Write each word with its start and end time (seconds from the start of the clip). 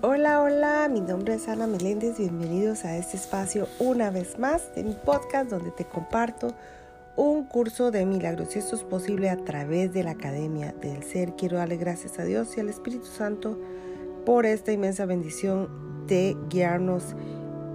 Hola, 0.00 0.40
hola, 0.40 0.88
mi 0.88 1.00
nombre 1.00 1.34
es 1.34 1.48
Ana 1.48 1.66
Meléndez, 1.66 2.18
bienvenidos 2.18 2.84
a 2.84 2.96
este 2.96 3.16
espacio 3.16 3.66
una 3.80 4.10
vez 4.10 4.38
más 4.38 4.72
de 4.76 4.84
mi 4.84 4.92
podcast 4.94 5.50
donde 5.50 5.72
te 5.72 5.84
comparto 5.84 6.54
un 7.16 7.42
curso 7.42 7.90
de 7.90 8.06
milagros 8.06 8.54
esto 8.54 8.76
es 8.76 8.84
posible 8.84 9.28
a 9.28 9.38
través 9.38 9.92
de 9.92 10.04
la 10.04 10.12
Academia 10.12 10.72
del 10.80 11.02
Ser. 11.02 11.34
Quiero 11.34 11.56
darle 11.56 11.78
gracias 11.78 12.20
a 12.20 12.24
Dios 12.24 12.56
y 12.56 12.60
al 12.60 12.68
Espíritu 12.68 13.06
Santo 13.06 13.58
por 14.24 14.46
esta 14.46 14.70
inmensa 14.70 15.04
bendición 15.04 16.06
de 16.06 16.36
guiarnos 16.48 17.16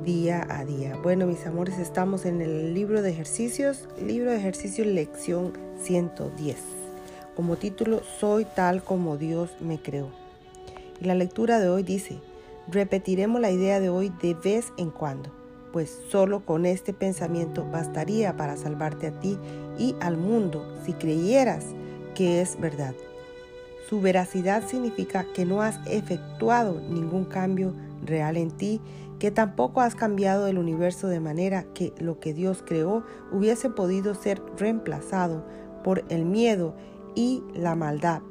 día 0.06 0.48
a 0.50 0.64
día. 0.64 0.96
Bueno, 1.04 1.26
mis 1.26 1.46
amores, 1.46 1.78
estamos 1.78 2.26
en 2.26 2.42
el 2.42 2.74
libro 2.74 3.02
de 3.02 3.10
ejercicios, 3.10 3.90
libro 4.02 4.32
de 4.32 4.38
ejercicios 4.38 4.88
lección 4.88 5.52
110. 5.82 6.56
Como 7.36 7.58
título, 7.58 8.02
Soy 8.22 8.46
tal 8.46 8.82
como 8.82 9.18
Dios 9.18 9.50
me 9.60 9.78
creó. 9.82 10.23
La 11.04 11.16
lectura 11.16 11.60
de 11.60 11.68
hoy 11.68 11.84
dice, 11.84 12.22
repetiremos 12.70 13.42
la 13.42 13.52
idea 13.52 13.82
de 13.82 13.90
hoy 13.90 14.10
de 14.22 14.36
vez 14.36 14.72
en 14.78 14.90
cuando, 14.90 15.32
pues 15.74 16.02
solo 16.10 16.46
con 16.46 16.66
este 16.66 16.94
pensamiento 16.94 17.68
bastaría 17.70 18.38
para 18.38 18.56
salvarte 18.56 19.08
a 19.08 19.20
ti 19.20 19.38
y 19.78 19.96
al 20.00 20.16
mundo 20.16 20.66
si 20.86 20.94
creyeras 20.94 21.66
que 22.16 22.40
es 22.40 22.58
verdad. 22.58 22.96
Su 23.90 24.00
veracidad 24.00 24.66
significa 24.66 25.26
que 25.36 25.44
no 25.44 25.62
has 25.62 25.78
efectuado 25.88 26.80
ningún 26.80 27.26
cambio 27.26 27.74
real 28.06 28.38
en 28.38 28.52
ti, 28.52 28.80
que 29.20 29.30
tampoco 29.30 29.82
has 29.82 29.96
cambiado 29.96 30.48
el 30.48 30.58
universo 30.58 31.10
de 31.10 31.20
manera 31.20 31.66
que 31.74 31.92
lo 32.00 32.22
que 32.22 32.34
Dios 32.34 32.64
creó 32.66 33.04
hubiese 33.30 33.70
podido 33.70 34.16
ser 34.16 34.42
reemplazado 34.58 35.44
por 35.84 36.06
el 36.08 36.24
miedo 36.24 36.74
y 37.14 37.44
la 37.54 37.76
maldad 37.76 38.22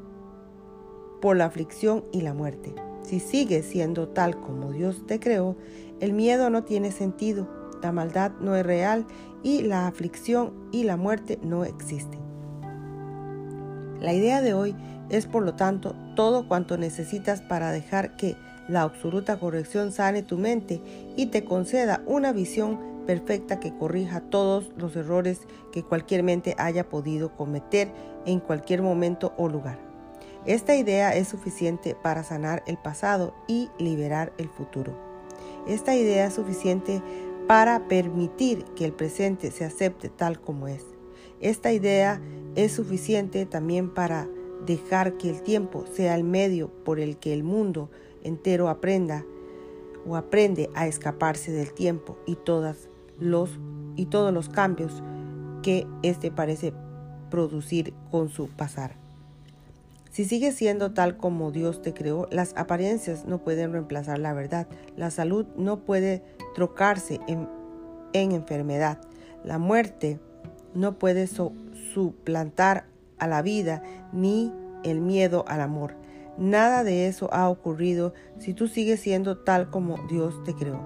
por 1.23 1.37
la 1.37 1.47
aflicción 1.47 2.05
y 2.13 2.21
la 2.21 2.35
muerte. 2.35 2.75
Si 3.03 3.21
sigues 3.21 3.65
siendo 3.65 4.09
tal 4.09 4.39
como 4.41 4.73
Dios 4.73 5.07
te 5.07 5.21
creó, 5.21 5.57
el 6.01 6.13
miedo 6.13 6.51
no 6.51 6.65
tiene 6.65 6.91
sentido, 6.91 7.49
la 7.81 7.93
maldad 7.93 8.33
no 8.41 8.57
es 8.57 8.67
real 8.67 9.07
y 9.43 9.63
la 9.63 9.87
aflicción 9.87 10.53
y 10.73 10.83
la 10.83 10.97
muerte 10.97 11.39
no 11.43 11.65
existen. 11.65 12.21
La 14.01 14.13
idea 14.13 14.43
de 14.43 14.53
hoy 14.53 14.75
es 15.11 15.27
por 15.27 15.45
lo 15.45 15.55
tanto 15.55 15.95
todo 16.17 16.49
cuanto 16.49 16.77
necesitas 16.77 17.41
para 17.41 17.71
dejar 17.71 18.17
que 18.17 18.37
la 18.69 18.83
absoluta 18.83 19.39
corrección 19.39 19.93
sane 19.93 20.25
tu 20.25 20.39
mente 20.39 20.81
y 21.17 21.27
te 21.27 21.45
conceda 21.45 22.03
una 22.05 22.33
visión 22.33 22.81
perfecta 23.07 23.61
que 23.61 23.77
corrija 23.77 24.23
todos 24.23 24.73
los 24.77 24.97
errores 24.97 25.41
que 25.71 25.85
cualquier 25.85 26.25
mente 26.25 26.57
haya 26.59 26.89
podido 26.89 27.37
cometer 27.37 27.93
en 28.27 28.41
cualquier 28.41 28.83
momento 28.83 29.35
o 29.37 29.49
lugar. 29.49 29.92
Esta 30.45 30.75
idea 30.75 31.15
es 31.15 31.29
suficiente 31.29 31.95
para 31.95 32.25
sanar 32.25 32.65
el 32.67 32.77
pasado 32.77 33.33
y 33.47 33.71
liberar 33.79 34.33
el 34.39 34.49
futuro. 34.49 34.93
Esta 35.69 35.95
idea 35.95 36.27
es 36.27 36.35
suficiente 36.35 37.01
para 37.47 37.87
permitir 37.87 38.65
que 38.77 38.85
el 38.85 38.93
presente 38.93 39.53
se 39.53 39.65
acepte 39.65 40.09
tal 40.09 40.41
como 40.41 40.67
es. 40.67 40.85
Esta 41.41 41.73
idea 41.73 42.21
es 42.57 42.73
suficiente 42.73 43.47
también 43.47 43.95
para 43.95 44.29
dejar 44.67 45.17
que 45.17 45.31
el 45.31 45.43
tiempo 45.43 45.85
sea 45.93 46.17
el 46.17 46.25
medio 46.25 46.69
por 46.85 46.99
el 46.99 47.19
que 47.19 47.33
el 47.33 47.45
mundo 47.45 47.89
entero 48.25 48.69
aprenda 48.69 49.25
o 50.07 50.17
aprende 50.17 50.71
a 50.75 50.89
escaparse 50.89 51.53
del 51.53 51.73
tiempo 51.73 52.17
y, 52.27 52.37
los, 53.21 53.61
y 53.95 54.07
todos 54.07 54.35
los 54.35 54.49
cambios 54.49 55.05
que 55.63 55.87
éste 56.03 56.33
parece 56.33 56.73
producir 57.31 57.95
con 58.11 58.29
su 58.29 58.49
pasar. 58.49 58.97
Si 60.13 60.27
sigues 60.27 60.55
siendo 60.55 60.93
tal 60.93 61.17
como 61.17 61.53
Dios 61.53 61.81
te 61.81 61.95
creó, 61.95 62.29
las 62.31 62.53
apariencias 62.55 63.25
no 63.25 63.39
pueden 63.39 63.73
reemplazar 63.73 64.19
la 64.19 64.35
verdad. 64.35 64.69
La 64.95 65.11
salud 65.11 65.47
no 65.57 65.87
puede 65.87 66.23
trocarse 66.55 67.19
en, 67.27 67.49
enfermedad. 68.13 69.01
La 69.43 69.57
muerte 69.57 70.21
no 70.75 70.99
puede 70.99 71.27
suplantar 71.27 72.85
a 73.19 73.27
la 73.27 73.41
vida 73.41 73.83
ni 74.13 74.53
el 74.85 75.01
miedo 75.01 75.47
al 75.49 75.63
amor. 75.63 75.95
Nada 76.37 76.85
de 76.85 77.07
eso 77.07 77.33
ha 77.33 77.49
ocurrido 77.49 78.13
si 78.39 78.53
tú 78.53 78.69
sigues 78.69 79.01
siendo 79.01 79.39
tal 79.39 79.71
como 79.71 79.97
Dios 80.11 80.45
te 80.45 80.53
creó. 80.53 80.83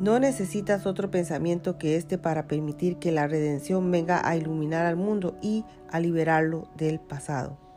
No 0.00 0.18
necesitas 0.18 0.86
otro 0.86 1.10
pensamiento 1.10 1.76
que 1.76 1.96
este 1.96 2.16
para 2.16 2.46
permitir 2.46 2.96
que 2.96 3.12
la 3.12 3.26
redención 3.26 3.90
venga 3.90 4.26
a 4.26 4.34
iluminar 4.34 4.86
al 4.86 4.96
mundo 4.96 5.36
y 5.42 5.66
a 5.90 6.00
liberarlo 6.00 6.70
del 6.74 7.00
pasado. 7.00 7.67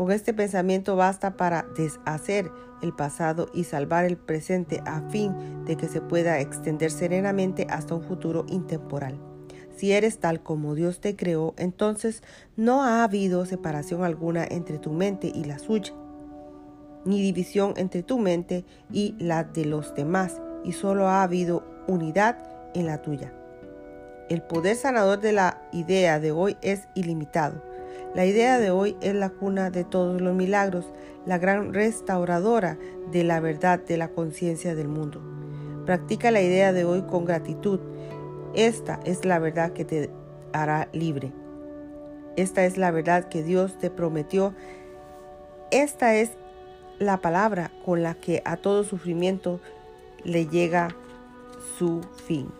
Con 0.00 0.12
este 0.12 0.32
pensamiento 0.32 0.96
basta 0.96 1.36
para 1.36 1.66
deshacer 1.76 2.50
el 2.80 2.94
pasado 2.94 3.50
y 3.52 3.64
salvar 3.64 4.06
el 4.06 4.16
presente 4.16 4.82
a 4.86 5.02
fin 5.10 5.66
de 5.66 5.76
que 5.76 5.88
se 5.88 6.00
pueda 6.00 6.40
extender 6.40 6.90
serenamente 6.90 7.66
hasta 7.68 7.96
un 7.96 8.02
futuro 8.04 8.46
intemporal. 8.48 9.20
Si 9.76 9.92
eres 9.92 10.18
tal 10.18 10.42
como 10.42 10.74
Dios 10.74 11.02
te 11.02 11.16
creó, 11.16 11.52
entonces 11.58 12.22
no 12.56 12.82
ha 12.82 13.04
habido 13.04 13.44
separación 13.44 14.02
alguna 14.02 14.42
entre 14.42 14.78
tu 14.78 14.90
mente 14.90 15.30
y 15.34 15.44
la 15.44 15.58
suya, 15.58 15.92
ni 17.04 17.20
división 17.20 17.74
entre 17.76 18.02
tu 18.02 18.18
mente 18.18 18.64
y 18.90 19.16
la 19.18 19.44
de 19.44 19.66
los 19.66 19.94
demás, 19.94 20.40
y 20.64 20.72
solo 20.72 21.08
ha 21.08 21.22
habido 21.22 21.62
unidad 21.88 22.38
en 22.72 22.86
la 22.86 23.02
tuya. 23.02 23.34
El 24.30 24.40
poder 24.40 24.76
sanador 24.76 25.20
de 25.20 25.32
la 25.32 25.60
idea 25.72 26.20
de 26.20 26.32
hoy 26.32 26.56
es 26.62 26.88
ilimitado. 26.94 27.62
La 28.12 28.26
idea 28.26 28.58
de 28.58 28.72
hoy 28.72 28.96
es 29.00 29.14
la 29.14 29.30
cuna 29.30 29.70
de 29.70 29.84
todos 29.84 30.20
los 30.20 30.34
milagros, 30.34 30.84
la 31.26 31.38
gran 31.38 31.72
restauradora 31.72 32.76
de 33.12 33.22
la 33.22 33.38
verdad 33.38 33.78
de 33.78 33.96
la 33.96 34.08
conciencia 34.08 34.74
del 34.74 34.88
mundo. 34.88 35.22
Practica 35.86 36.32
la 36.32 36.42
idea 36.42 36.72
de 36.72 36.84
hoy 36.84 37.02
con 37.02 37.24
gratitud. 37.24 37.78
Esta 38.52 38.98
es 39.04 39.24
la 39.24 39.38
verdad 39.38 39.72
que 39.72 39.84
te 39.84 40.10
hará 40.52 40.88
libre. 40.92 41.32
Esta 42.34 42.64
es 42.64 42.76
la 42.76 42.90
verdad 42.90 43.28
que 43.28 43.44
Dios 43.44 43.78
te 43.78 43.90
prometió. 43.90 44.54
Esta 45.70 46.16
es 46.16 46.30
la 46.98 47.18
palabra 47.18 47.70
con 47.84 48.02
la 48.02 48.14
que 48.14 48.42
a 48.44 48.56
todo 48.56 48.82
sufrimiento 48.82 49.60
le 50.24 50.48
llega 50.48 50.96
su 51.78 52.00
fin. 52.26 52.50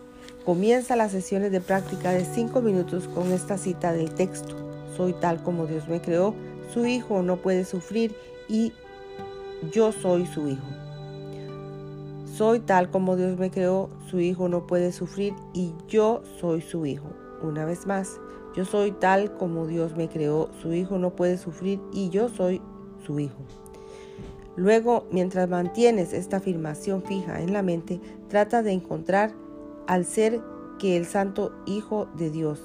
Comienza 0.44 0.94
las 0.94 1.10
sesiones 1.10 1.50
de 1.50 1.60
práctica 1.60 2.12
de 2.12 2.24
5 2.24 2.60
minutos 2.60 3.08
con 3.08 3.32
esta 3.32 3.58
cita 3.58 3.92
del 3.92 4.14
texto 4.14 4.69
soy 5.00 5.14
tal 5.14 5.42
como 5.42 5.64
Dios 5.64 5.88
me 5.88 6.02
creó, 6.02 6.34
su 6.74 6.84
hijo 6.84 7.22
no 7.22 7.38
puede 7.38 7.64
sufrir 7.64 8.14
y 8.50 8.74
yo 9.72 9.92
soy 9.92 10.26
su 10.26 10.46
hijo. 10.46 10.66
Soy 12.26 12.60
tal 12.60 12.90
como 12.90 13.16
Dios 13.16 13.38
me 13.38 13.50
creó, 13.50 13.88
su 14.10 14.20
hijo 14.20 14.50
no 14.50 14.66
puede 14.66 14.92
sufrir 14.92 15.32
y 15.54 15.72
yo 15.88 16.20
soy 16.38 16.60
su 16.60 16.84
hijo. 16.84 17.08
Una 17.42 17.64
vez 17.64 17.86
más, 17.86 18.20
yo 18.54 18.66
soy 18.66 18.92
tal 18.92 19.32
como 19.38 19.66
Dios 19.66 19.96
me 19.96 20.10
creó, 20.10 20.50
su 20.60 20.74
hijo 20.74 20.98
no 20.98 21.16
puede 21.16 21.38
sufrir 21.38 21.80
y 21.94 22.10
yo 22.10 22.28
soy 22.28 22.60
su 23.06 23.18
hijo. 23.20 23.40
Luego, 24.54 25.06
mientras 25.10 25.48
mantienes 25.48 26.12
esta 26.12 26.36
afirmación 26.36 27.02
fija 27.04 27.40
en 27.40 27.54
la 27.54 27.62
mente, 27.62 28.02
trata 28.28 28.62
de 28.62 28.72
encontrar 28.72 29.32
al 29.86 30.04
ser 30.04 30.42
que 30.78 30.98
el 30.98 31.06
Santo 31.06 31.52
Hijo 31.64 32.06
de 32.18 32.28
Dios 32.28 32.60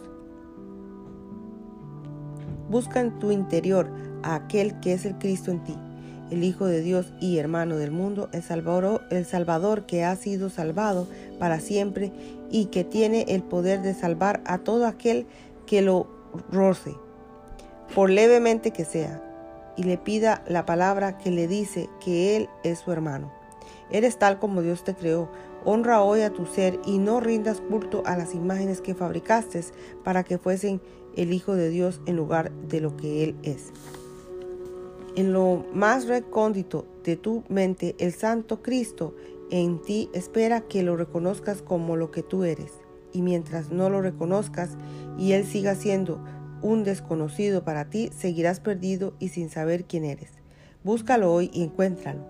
Busca 2.69 2.99
en 2.99 3.19
tu 3.19 3.31
interior 3.31 3.89
a 4.23 4.35
aquel 4.35 4.79
que 4.79 4.93
es 4.93 5.05
el 5.05 5.17
Cristo 5.17 5.51
en 5.51 5.63
ti, 5.63 5.75
el 6.31 6.43
Hijo 6.43 6.65
de 6.65 6.81
Dios 6.81 7.13
y 7.19 7.37
hermano 7.37 7.77
del 7.77 7.91
mundo, 7.91 8.29
el 8.31 8.41
Salvador, 8.41 9.01
el 9.11 9.25
Salvador 9.25 9.85
que 9.85 10.03
ha 10.03 10.15
sido 10.15 10.49
salvado 10.49 11.07
para 11.39 11.59
siempre 11.59 12.11
y 12.49 12.65
que 12.65 12.83
tiene 12.83 13.25
el 13.27 13.43
poder 13.43 13.81
de 13.81 13.93
salvar 13.93 14.41
a 14.45 14.59
todo 14.59 14.87
aquel 14.87 15.27
que 15.67 15.81
lo 15.81 16.07
roce, 16.51 16.95
por 17.93 18.09
levemente 18.09 18.71
que 18.71 18.85
sea, 18.85 19.21
y 19.77 19.83
le 19.83 19.97
pida 19.97 20.43
la 20.47 20.65
palabra 20.65 21.17
que 21.17 21.31
le 21.31 21.47
dice 21.47 21.89
que 22.03 22.37
Él 22.37 22.49
es 22.63 22.79
su 22.79 22.91
hermano. 22.91 23.31
Eres 23.91 24.17
tal 24.17 24.39
como 24.39 24.61
Dios 24.61 24.83
te 24.83 24.95
creó. 24.95 25.29
Honra 25.63 26.01
hoy 26.01 26.21
a 26.21 26.31
tu 26.31 26.45
ser 26.45 26.79
y 26.85 26.97
no 26.97 27.19
rindas 27.19 27.61
culto 27.61 28.03
a 28.05 28.15
las 28.15 28.33
imágenes 28.33 28.81
que 28.81 28.95
fabricaste 28.95 29.61
para 30.03 30.23
que 30.23 30.37
fuesen 30.37 30.81
el 31.15 31.33
Hijo 31.33 31.55
de 31.55 31.69
Dios 31.69 32.01
en 32.05 32.15
lugar 32.15 32.51
de 32.67 32.81
lo 32.81 32.95
que 32.97 33.23
Él 33.23 33.35
es. 33.43 33.71
En 35.15 35.31
lo 35.31 35.65
más 35.73 36.07
recóndito 36.07 36.85
de 37.03 37.15
tu 37.15 37.43
mente, 37.47 37.95
el 37.99 38.13
Santo 38.13 38.61
Cristo 38.61 39.15
en 39.49 39.81
ti 39.81 40.09
espera 40.13 40.61
que 40.61 40.83
lo 40.83 40.97
reconozcas 40.97 41.61
como 41.61 41.95
lo 41.95 42.11
que 42.11 42.23
tú 42.23 42.43
eres. 42.43 42.71
Y 43.13 43.21
mientras 43.21 43.71
no 43.71 43.89
lo 43.89 44.01
reconozcas 44.01 44.71
y 45.17 45.31
Él 45.31 45.45
siga 45.45 45.75
siendo 45.75 46.19
un 46.61 46.83
desconocido 46.83 47.63
para 47.63 47.89
ti, 47.89 48.09
seguirás 48.17 48.59
perdido 48.59 49.13
y 49.19 49.29
sin 49.29 49.49
saber 49.49 49.85
quién 49.85 50.03
eres. 50.03 50.31
Búscalo 50.83 51.31
hoy 51.31 51.49
y 51.53 51.63
encuéntralo. 51.63 52.25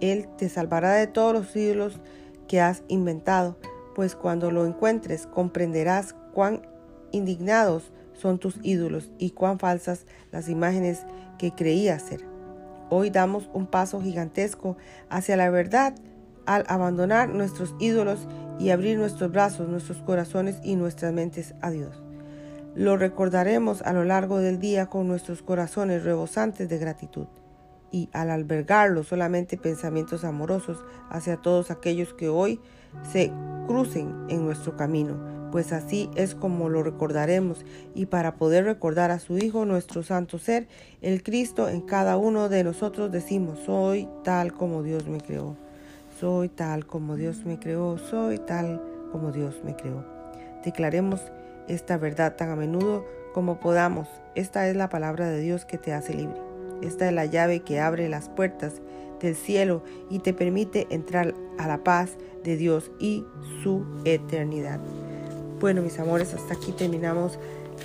Él 0.00 0.28
te 0.38 0.48
salvará 0.48 0.94
de 0.94 1.06
todos 1.06 1.32
los 1.32 1.54
ídolos 1.56 2.00
que 2.48 2.60
has 2.60 2.82
inventado, 2.88 3.58
pues 3.94 4.14
cuando 4.14 4.50
lo 4.50 4.66
encuentres 4.66 5.26
comprenderás 5.26 6.14
cuán 6.32 6.62
indignados 7.12 7.92
son 8.18 8.38
tus 8.38 8.58
ídolos 8.62 9.10
y 9.18 9.30
cuán 9.30 9.58
falsas 9.58 10.06
las 10.32 10.48
imágenes 10.48 11.04
que 11.38 11.52
creías 11.52 12.02
ser. 12.02 12.20
Hoy 12.88 13.10
damos 13.10 13.50
un 13.52 13.66
paso 13.66 14.00
gigantesco 14.00 14.76
hacia 15.10 15.36
la 15.36 15.50
verdad 15.50 15.94
al 16.46 16.64
abandonar 16.68 17.28
nuestros 17.28 17.74
ídolos 17.80 18.28
y 18.58 18.70
abrir 18.70 18.98
nuestros 18.98 19.32
brazos, 19.32 19.68
nuestros 19.68 19.98
corazones 19.98 20.58
y 20.62 20.76
nuestras 20.76 21.12
mentes 21.12 21.54
a 21.60 21.70
Dios. 21.70 22.02
Lo 22.74 22.96
recordaremos 22.96 23.82
a 23.82 23.92
lo 23.92 24.04
largo 24.04 24.38
del 24.38 24.60
día 24.60 24.86
con 24.86 25.08
nuestros 25.08 25.42
corazones 25.42 26.04
rebosantes 26.04 26.68
de 26.68 26.78
gratitud 26.78 27.26
y 27.90 28.08
al 28.12 28.30
albergarlo 28.30 29.02
solamente 29.02 29.56
pensamientos 29.56 30.24
amorosos 30.24 30.84
hacia 31.08 31.38
todos 31.38 31.70
aquellos 31.70 32.14
que 32.14 32.28
hoy 32.28 32.60
se 33.10 33.32
crucen 33.66 34.26
en 34.28 34.44
nuestro 34.44 34.76
camino, 34.76 35.35
pues 35.56 35.72
así 35.72 36.10
es 36.16 36.34
como 36.34 36.68
lo 36.68 36.82
recordaremos 36.82 37.64
y 37.94 38.04
para 38.04 38.34
poder 38.34 38.66
recordar 38.66 39.10
a 39.10 39.18
su 39.18 39.38
Hijo, 39.38 39.64
nuestro 39.64 40.02
santo 40.02 40.38
ser, 40.38 40.68
el 41.00 41.22
Cristo 41.22 41.70
en 41.70 41.80
cada 41.80 42.18
uno 42.18 42.50
de 42.50 42.62
nosotros 42.62 43.10
decimos, 43.10 43.60
soy 43.64 44.06
tal 44.22 44.52
como 44.52 44.82
Dios 44.82 45.08
me 45.08 45.18
creó, 45.18 45.56
soy 46.20 46.50
tal 46.50 46.84
como 46.84 47.16
Dios 47.16 47.46
me 47.46 47.58
creó, 47.58 47.96
soy 47.96 48.36
tal 48.36 48.82
como 49.10 49.32
Dios 49.32 49.62
me 49.64 49.74
creó. 49.74 50.04
Declaremos 50.62 51.22
esta 51.68 51.96
verdad 51.96 52.36
tan 52.36 52.50
a 52.50 52.56
menudo 52.56 53.06
como 53.32 53.58
podamos. 53.58 54.08
Esta 54.34 54.68
es 54.68 54.76
la 54.76 54.90
palabra 54.90 55.26
de 55.30 55.40
Dios 55.40 55.64
que 55.64 55.78
te 55.78 55.94
hace 55.94 56.12
libre. 56.12 56.36
Esta 56.82 57.08
es 57.08 57.14
la 57.14 57.24
llave 57.24 57.60
que 57.60 57.80
abre 57.80 58.10
las 58.10 58.28
puertas 58.28 58.82
del 59.22 59.34
cielo 59.34 59.82
y 60.10 60.18
te 60.18 60.34
permite 60.34 60.86
entrar 60.90 61.32
a 61.56 61.66
la 61.66 61.82
paz 61.82 62.18
de 62.44 62.58
Dios 62.58 62.90
y 62.98 63.24
su 63.62 63.86
eternidad. 64.04 64.80
Bueno, 65.60 65.80
mis 65.80 65.98
amores, 65.98 66.34
hasta 66.34 66.54
aquí 66.54 66.72
terminamos 66.72 67.38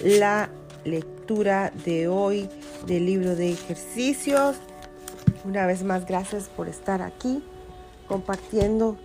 la 0.04 0.50
lectura 0.84 1.72
de 1.86 2.08
hoy 2.08 2.50
del 2.86 3.06
libro 3.06 3.36
de 3.36 3.52
ejercicios. 3.52 4.58
Una 5.46 5.66
vez 5.66 5.84
más, 5.84 6.06
gracias 6.06 6.50
por 6.50 6.68
estar 6.68 7.02
aquí 7.02 7.44
compartiendo 8.08 8.98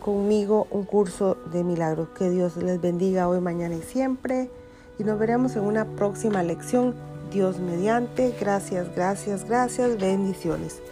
conmigo 0.00 0.66
un 0.70 0.84
curso 0.84 1.38
de 1.52 1.64
milagros. 1.64 2.10
Que 2.10 2.28
Dios 2.28 2.56
les 2.58 2.80
bendiga 2.80 3.28
hoy, 3.28 3.40
mañana 3.40 3.76
y 3.76 3.82
siempre. 3.82 4.50
Y 4.98 5.04
nos 5.04 5.18
veremos 5.18 5.56
en 5.56 5.62
una 5.62 5.86
próxima 5.86 6.42
lección. 6.42 6.94
Dios 7.32 7.58
mediante. 7.58 8.34
Gracias, 8.38 8.94
gracias, 8.94 9.44
gracias. 9.44 9.98
Bendiciones. 9.98 10.82